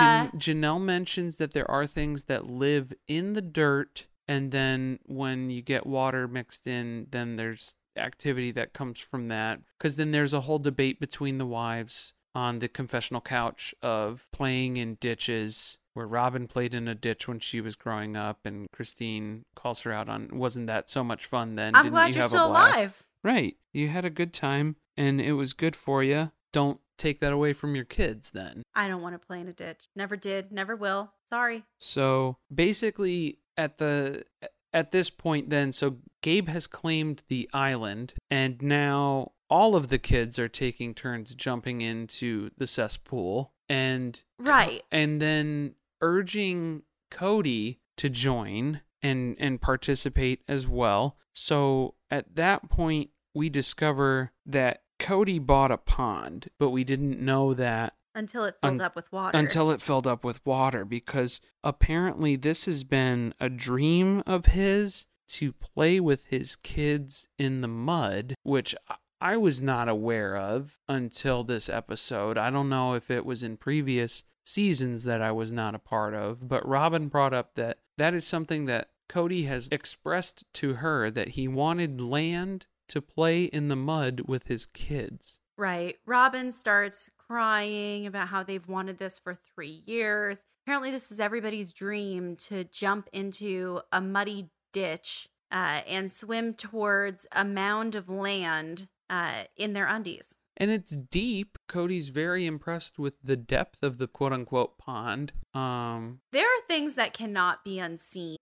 [0.00, 5.50] Jan- Janelle mentions that there are things that live in the dirt, and then when
[5.50, 9.60] you get water mixed in, then there's activity that comes from that.
[9.76, 14.76] Because then there's a whole debate between the wives on the confessional couch of playing
[14.76, 15.78] in ditches.
[15.94, 19.92] Where Robyn played in a ditch when she was growing up, and Christine calls her
[19.92, 21.74] out on, wasn't that so much fun then?
[21.74, 23.04] I'm Didn't glad you you're have a still blast?" alive.
[23.24, 23.56] Right.
[23.72, 26.30] You had a good time, and it was good for you.
[26.52, 28.62] Don't take that away from your kids then.
[28.76, 29.88] I don't want to play in a ditch.
[29.96, 31.12] Never did, never will.
[31.28, 31.64] Sorry.
[31.78, 34.24] So basically, at the
[34.72, 39.98] at this point, then, so Gabe has claimed the island, and now all of the
[39.98, 44.82] kids are taking turns jumping into the cesspool, and Right.
[44.90, 51.16] and then urging Kody to join and and participate as well.
[51.34, 57.54] So at that point, we discover that Kody bought a pond, but we didn't know
[57.54, 59.38] that Until it filled Un- up with water.
[59.38, 65.06] until it filled up with water because apparently this has been a dream of his
[65.28, 68.74] to play with his kids in the mud, which
[69.20, 72.36] I- was not aware of until this episode.
[72.38, 76.14] I don't know if it was in previous seasons that I was not a part
[76.14, 81.10] of, but Robyn brought up that that is something that Kody has expressed to her
[81.10, 85.40] that he wanted land to play in the mud with his kids.
[85.56, 85.96] Right.
[86.06, 90.44] Robyn starts crying about how they've wanted this for three years.
[90.64, 97.26] Apparently, this is everybody's dream to jump into a muddy ditch uh, and swim towards
[97.32, 100.36] a mound of land uh, in their undies.
[100.60, 101.56] and it's deep.
[101.68, 105.32] Kody's very impressed with the depth of the quote unquote pond.
[105.54, 108.36] Um, There are things that cannot be unseen.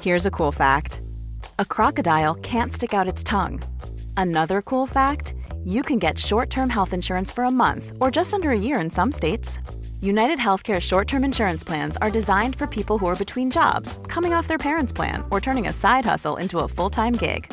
[0.00, 1.02] Here's a cool fact
[1.58, 3.62] a crocodile can't stick out its tongue.
[4.16, 5.34] Another cool fact
[5.64, 8.80] you can get short term health insurance for a month or just under a year
[8.80, 9.58] in some states.
[10.00, 14.32] United Healthcare short term insurance plans are designed for people who are between jobs, coming
[14.32, 17.52] off their parents' plan, or turning a side hustle into a full time gig.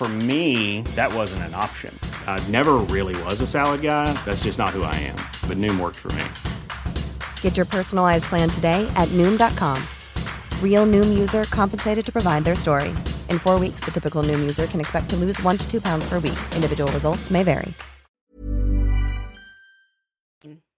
[0.00, 1.94] For me, that wasn't an option.
[2.26, 4.14] I never really was a salad guy.
[4.24, 5.16] That's just not who I am.
[5.46, 6.24] But Noom worked for me.
[7.42, 9.76] Get your personalized plan today at Noom.com.
[10.64, 12.94] Real Noom user compensated to provide their story.
[13.28, 16.08] In four weeks, the typical Noom user can expect to lose one to two pounds
[16.08, 16.40] per week.
[16.54, 17.74] Individual results may vary.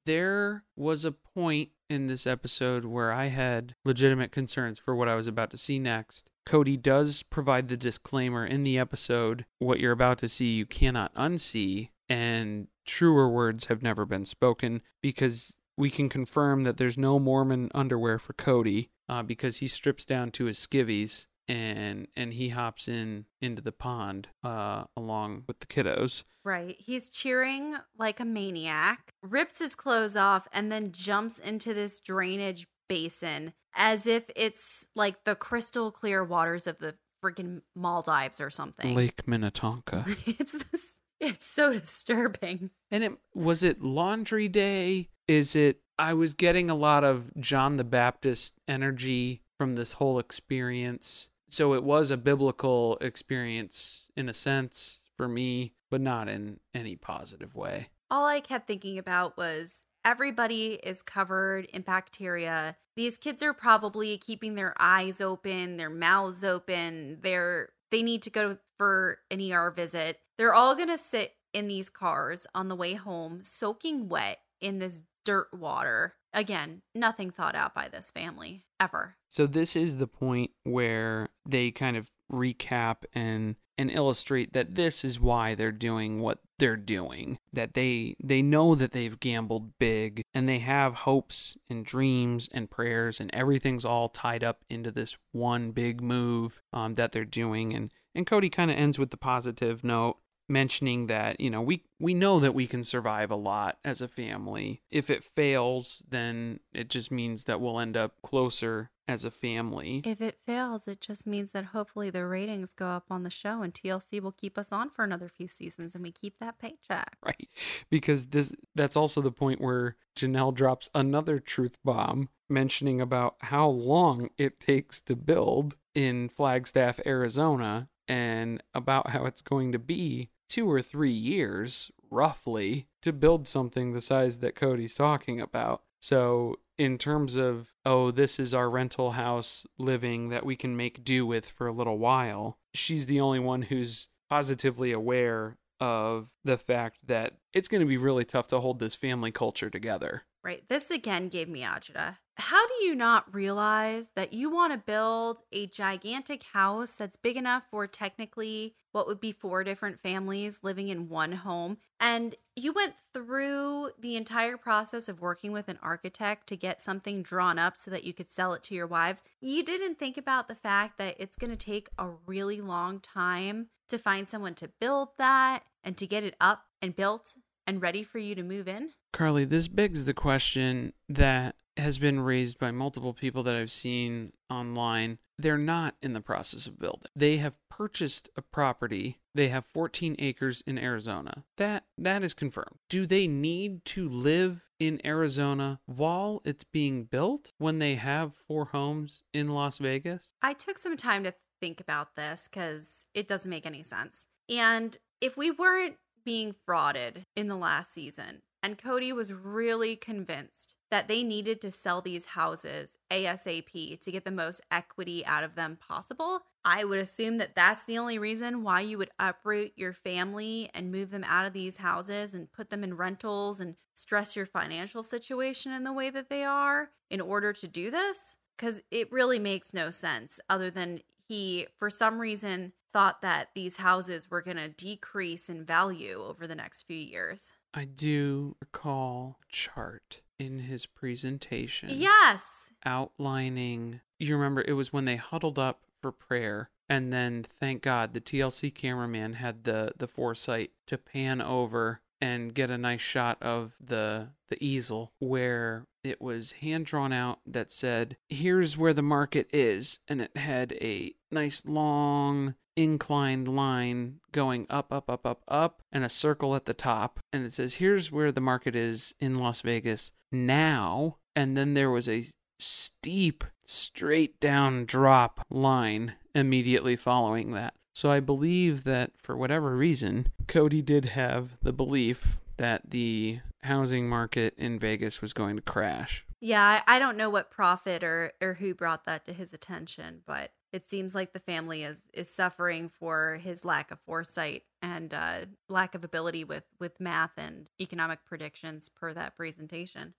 [0.04, 5.14] There was a point in this episode where I had legitimate concerns for what I
[5.14, 6.31] was about to see next.
[6.46, 11.14] Kody does provide the disclaimer in the episode what you're about to see, you cannot
[11.14, 17.18] unsee, and truer words have never been spoken because we can confirm that there's no
[17.18, 22.50] Mormon underwear for Kody uh, because he strips down to his skivvies and and he
[22.50, 26.22] hops in into the pond uh, along with the kiddos.
[26.44, 26.76] Right.
[26.78, 32.66] He's cheering like a maniac, rips his clothes off, and then jumps into this drainage
[32.92, 38.94] basin as if it's like the crystal clear waters of the freaking Maldives or something.
[38.94, 40.04] Lake Minnetonka.
[40.26, 42.70] it's this it's so disturbing.
[42.90, 45.08] And it was it laundry day?
[45.26, 50.18] Is it I was getting a lot of John the Baptist energy from this whole
[50.18, 51.30] experience.
[51.48, 56.96] So it was a biblical experience in a sense for me, but not in any
[56.96, 57.88] positive way.
[58.10, 62.76] All I kept thinking about was everybody is covered in bacteria.
[62.96, 67.18] These kids are probably keeping their eyes open, their mouths open.
[67.22, 70.20] They're they need to go for an ER visit.
[70.38, 74.78] They're all going to sit in these cars on the way home soaking wet in
[74.78, 76.14] this dirt water.
[76.32, 79.16] Again, nothing thought out by this family ever.
[79.28, 85.04] So this is the point where they kind of recap and and illustrate that this
[85.04, 90.22] is why they're doing what they're doing that they they know that they've gambled big
[90.32, 95.16] and they have hopes and dreams and prayers and everything's all tied up into this
[95.32, 97.74] one big move um, that they're doing.
[97.74, 100.18] And and Kody kind of ends with the positive note
[100.48, 104.08] mentioning that you know we we know that we can survive a lot as a
[104.08, 104.82] family.
[104.90, 110.02] If it fails then it just means that we'll end up closer as a family.
[110.04, 113.62] If it fails, it just means that hopefully the ratings go up on the show
[113.62, 117.16] and TLC will keep us on for another few seasons and we keep that paycheck.
[117.24, 117.48] right.
[117.90, 123.68] Because this that's also the point where Janelle drops another truth bomb mentioning about how
[123.68, 130.30] long it takes to build in Flagstaff Arizona and about how it's going to be
[130.52, 136.56] 2 or 3 years roughly to build something the size that Kody's talking about so
[136.76, 141.24] in terms of oh this is our rental house living that we can make do
[141.24, 146.98] with for a little while she's the only one who's positively aware of the fact
[147.06, 150.22] that it's going to be really tough to hold this family culture together.
[150.44, 150.64] Right.
[150.68, 152.16] This again gave me agita.
[152.36, 157.36] How do you not realize that you want to build a gigantic house that's big
[157.36, 161.76] enough for technically what would be four different families living in one home?
[162.00, 167.22] And you went through the entire process of working with an architect to get something
[167.22, 169.22] drawn up so that you could sell it to your wives.
[169.40, 173.68] You didn't think about the fact that it's going to take a really long time
[173.90, 177.34] to find someone to build that and to get it up and built
[177.66, 178.90] and ready for you to move in?
[179.12, 184.32] Carly, this begs the question that has been raised by multiple people that I've seen
[184.50, 185.18] online.
[185.38, 187.10] They're not in the process of building.
[187.16, 189.20] They have purchased a property.
[189.34, 191.44] They have 14 acres in Arizona.
[191.56, 192.78] That that is confirmed.
[192.88, 198.66] Do they need to live in Arizona while it's being built when they have four
[198.66, 200.34] homes in Las Vegas?
[200.42, 204.26] I took some time to think about this because it doesn't make any sense.
[204.48, 210.76] And if we weren't being frauded in the last season, and Kody was really convinced
[210.90, 215.54] that they needed to sell these houses ASAP to get the most equity out of
[215.54, 219.92] them possible, I would assume that that's the only reason why you would uproot your
[219.92, 224.36] family and move them out of these houses and put them in rentals and stress
[224.36, 228.36] your financial situation in the way that they are in order to do this.
[228.56, 233.78] Because it really makes no sense other than he, for some reason, thought that these
[233.78, 237.54] houses were going to decrease in value over the next few years.
[237.74, 241.90] I do recall chart in his presentation.
[241.92, 242.70] Yes.
[242.84, 248.12] Outlining, you remember it was when they huddled up for prayer And then thank God
[248.12, 253.36] the TLC cameraman had the the foresight to pan over and get a nice shot
[253.42, 259.02] of the the easel where it was hand drawn out that said here's where the
[259.02, 265.42] market is and it had a nice long inclined line going up up up up
[265.48, 269.14] up and a circle at the top and it says here's where the market is
[269.18, 272.26] in Las Vegas now and then there was a
[272.60, 280.28] steep straight down drop line immediately following that so I believe that for whatever reason,
[280.46, 286.24] Kody did have the belief that the housing market in Vegas was going to crash.
[286.40, 290.22] Yeah, I, I don't know what prophet or or who brought that to his attention,
[290.26, 295.14] but it seems like the family is is suffering for his lack of foresight and
[295.14, 300.14] uh, lack of ability with with math and economic predictions per that presentation.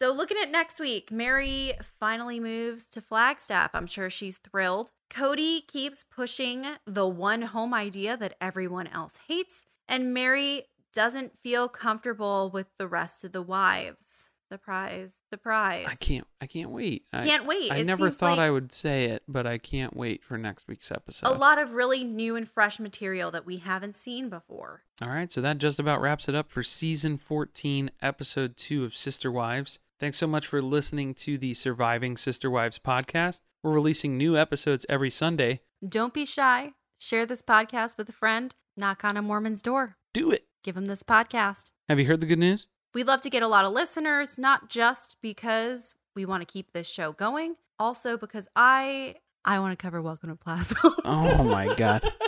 [0.00, 3.70] So, looking at next week, Meri finally moves to Flagstaff.
[3.74, 4.92] I'm sure she's thrilled.
[5.10, 11.68] Cody keeps pushing the one home idea that everyone else hates, and Meri doesn't feel
[11.68, 14.28] comfortable with the rest of the wives.
[14.50, 15.84] Surprise, surprise.
[15.86, 17.04] I can't I can't wait.
[17.12, 17.70] Can't I, wait.
[17.70, 20.66] I It never thought like- I would say it, but I can't wait for next
[20.68, 21.28] week's episode.
[21.28, 24.84] A lot of really new and fresh material that we haven't seen before.
[25.02, 28.94] All right, so that just about wraps it up for season 14, episode 2 of
[28.94, 29.80] Sister Wives.
[30.00, 33.40] Thanks so much for listening to the Surviving Sister Wives podcast.
[33.64, 35.62] We're releasing new episodes every Sunday.
[35.86, 36.74] Don't be shy.
[36.98, 38.54] Share this podcast with a friend.
[38.76, 39.96] Knock on a Mormon's door.
[40.14, 40.46] Do it.
[40.62, 41.72] Give him this podcast.
[41.88, 42.68] Have you heard the good news?
[42.94, 46.72] We'd love to get a lot of listeners, not just because we want to keep
[46.72, 50.94] this show going, also because I I want to cover Welcome to Plathville.
[51.04, 52.08] Oh my god.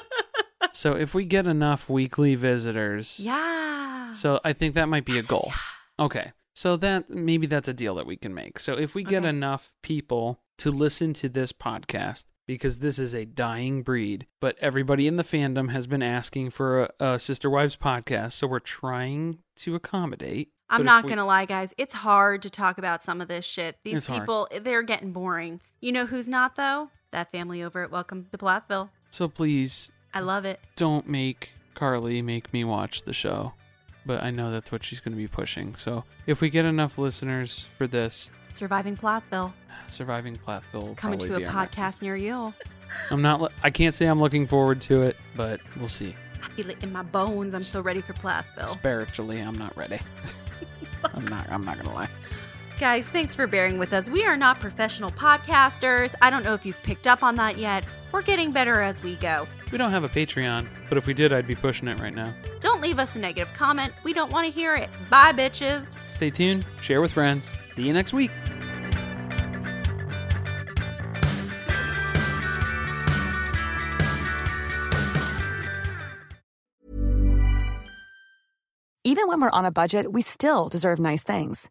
[0.72, 4.12] So if we get enough weekly visitors, yeah.
[4.12, 5.42] so I think that might be a goal.
[5.46, 5.58] yes.
[5.98, 6.32] Okay.
[6.54, 8.58] So that maybe that's a deal that we can make.
[8.58, 9.28] So if we get Okay.
[9.28, 15.06] enough people to listen to this podcast because this is a dying breed, but everybody
[15.06, 19.38] in the fandom has been asking for a, a Sister Wives podcast, so we're trying
[19.56, 20.50] to accommodate.
[20.68, 21.72] I'm But not we- going to lie, guys.
[21.78, 23.78] It's hard to talk about some of this shit.
[23.84, 24.20] These It's hard.
[24.22, 25.60] people, they're getting boring.
[25.80, 26.90] You know who's not, though?
[27.12, 28.90] That family over at Welcome to Plathville.
[29.10, 30.60] So please I love it.
[30.76, 33.54] don't make Carly make me watch the show.
[34.06, 35.74] But I know that's what she's going to be pushing.
[35.76, 39.52] So if we get enough listeners for this, Surviving Plathville.
[39.88, 42.54] Surviving Plathville will Coming probably to a be our next podcast near you.
[43.10, 43.40] I'm not.
[43.40, 46.14] lo- I can't say I'm looking forward to it, but we'll see.
[46.42, 47.54] I feel it in my bones.
[47.54, 48.68] I'm so ready for Plathville.
[48.68, 50.00] Spiritually, I'm not ready.
[51.14, 51.48] I'm not.
[51.50, 52.08] I'm not gonna lie.
[52.80, 54.08] Guys, thanks for bearing with us.
[54.08, 56.14] We are not professional podcasters.
[56.22, 57.84] I don't know if you've picked up on that yet.
[58.10, 59.46] We're getting better as we go.
[59.70, 62.34] We don't have a Patreon, but if we did, I'd be pushing it right now.
[62.60, 63.92] Don't leave us a negative comment.
[64.02, 64.88] We don't want to hear it.
[65.10, 65.94] Bye, bitches.
[66.08, 66.64] Stay tuned.
[66.80, 67.52] Share with friends.
[67.74, 68.30] See you next week.
[79.04, 81.70] Even when we're on a budget, we still deserve nice things.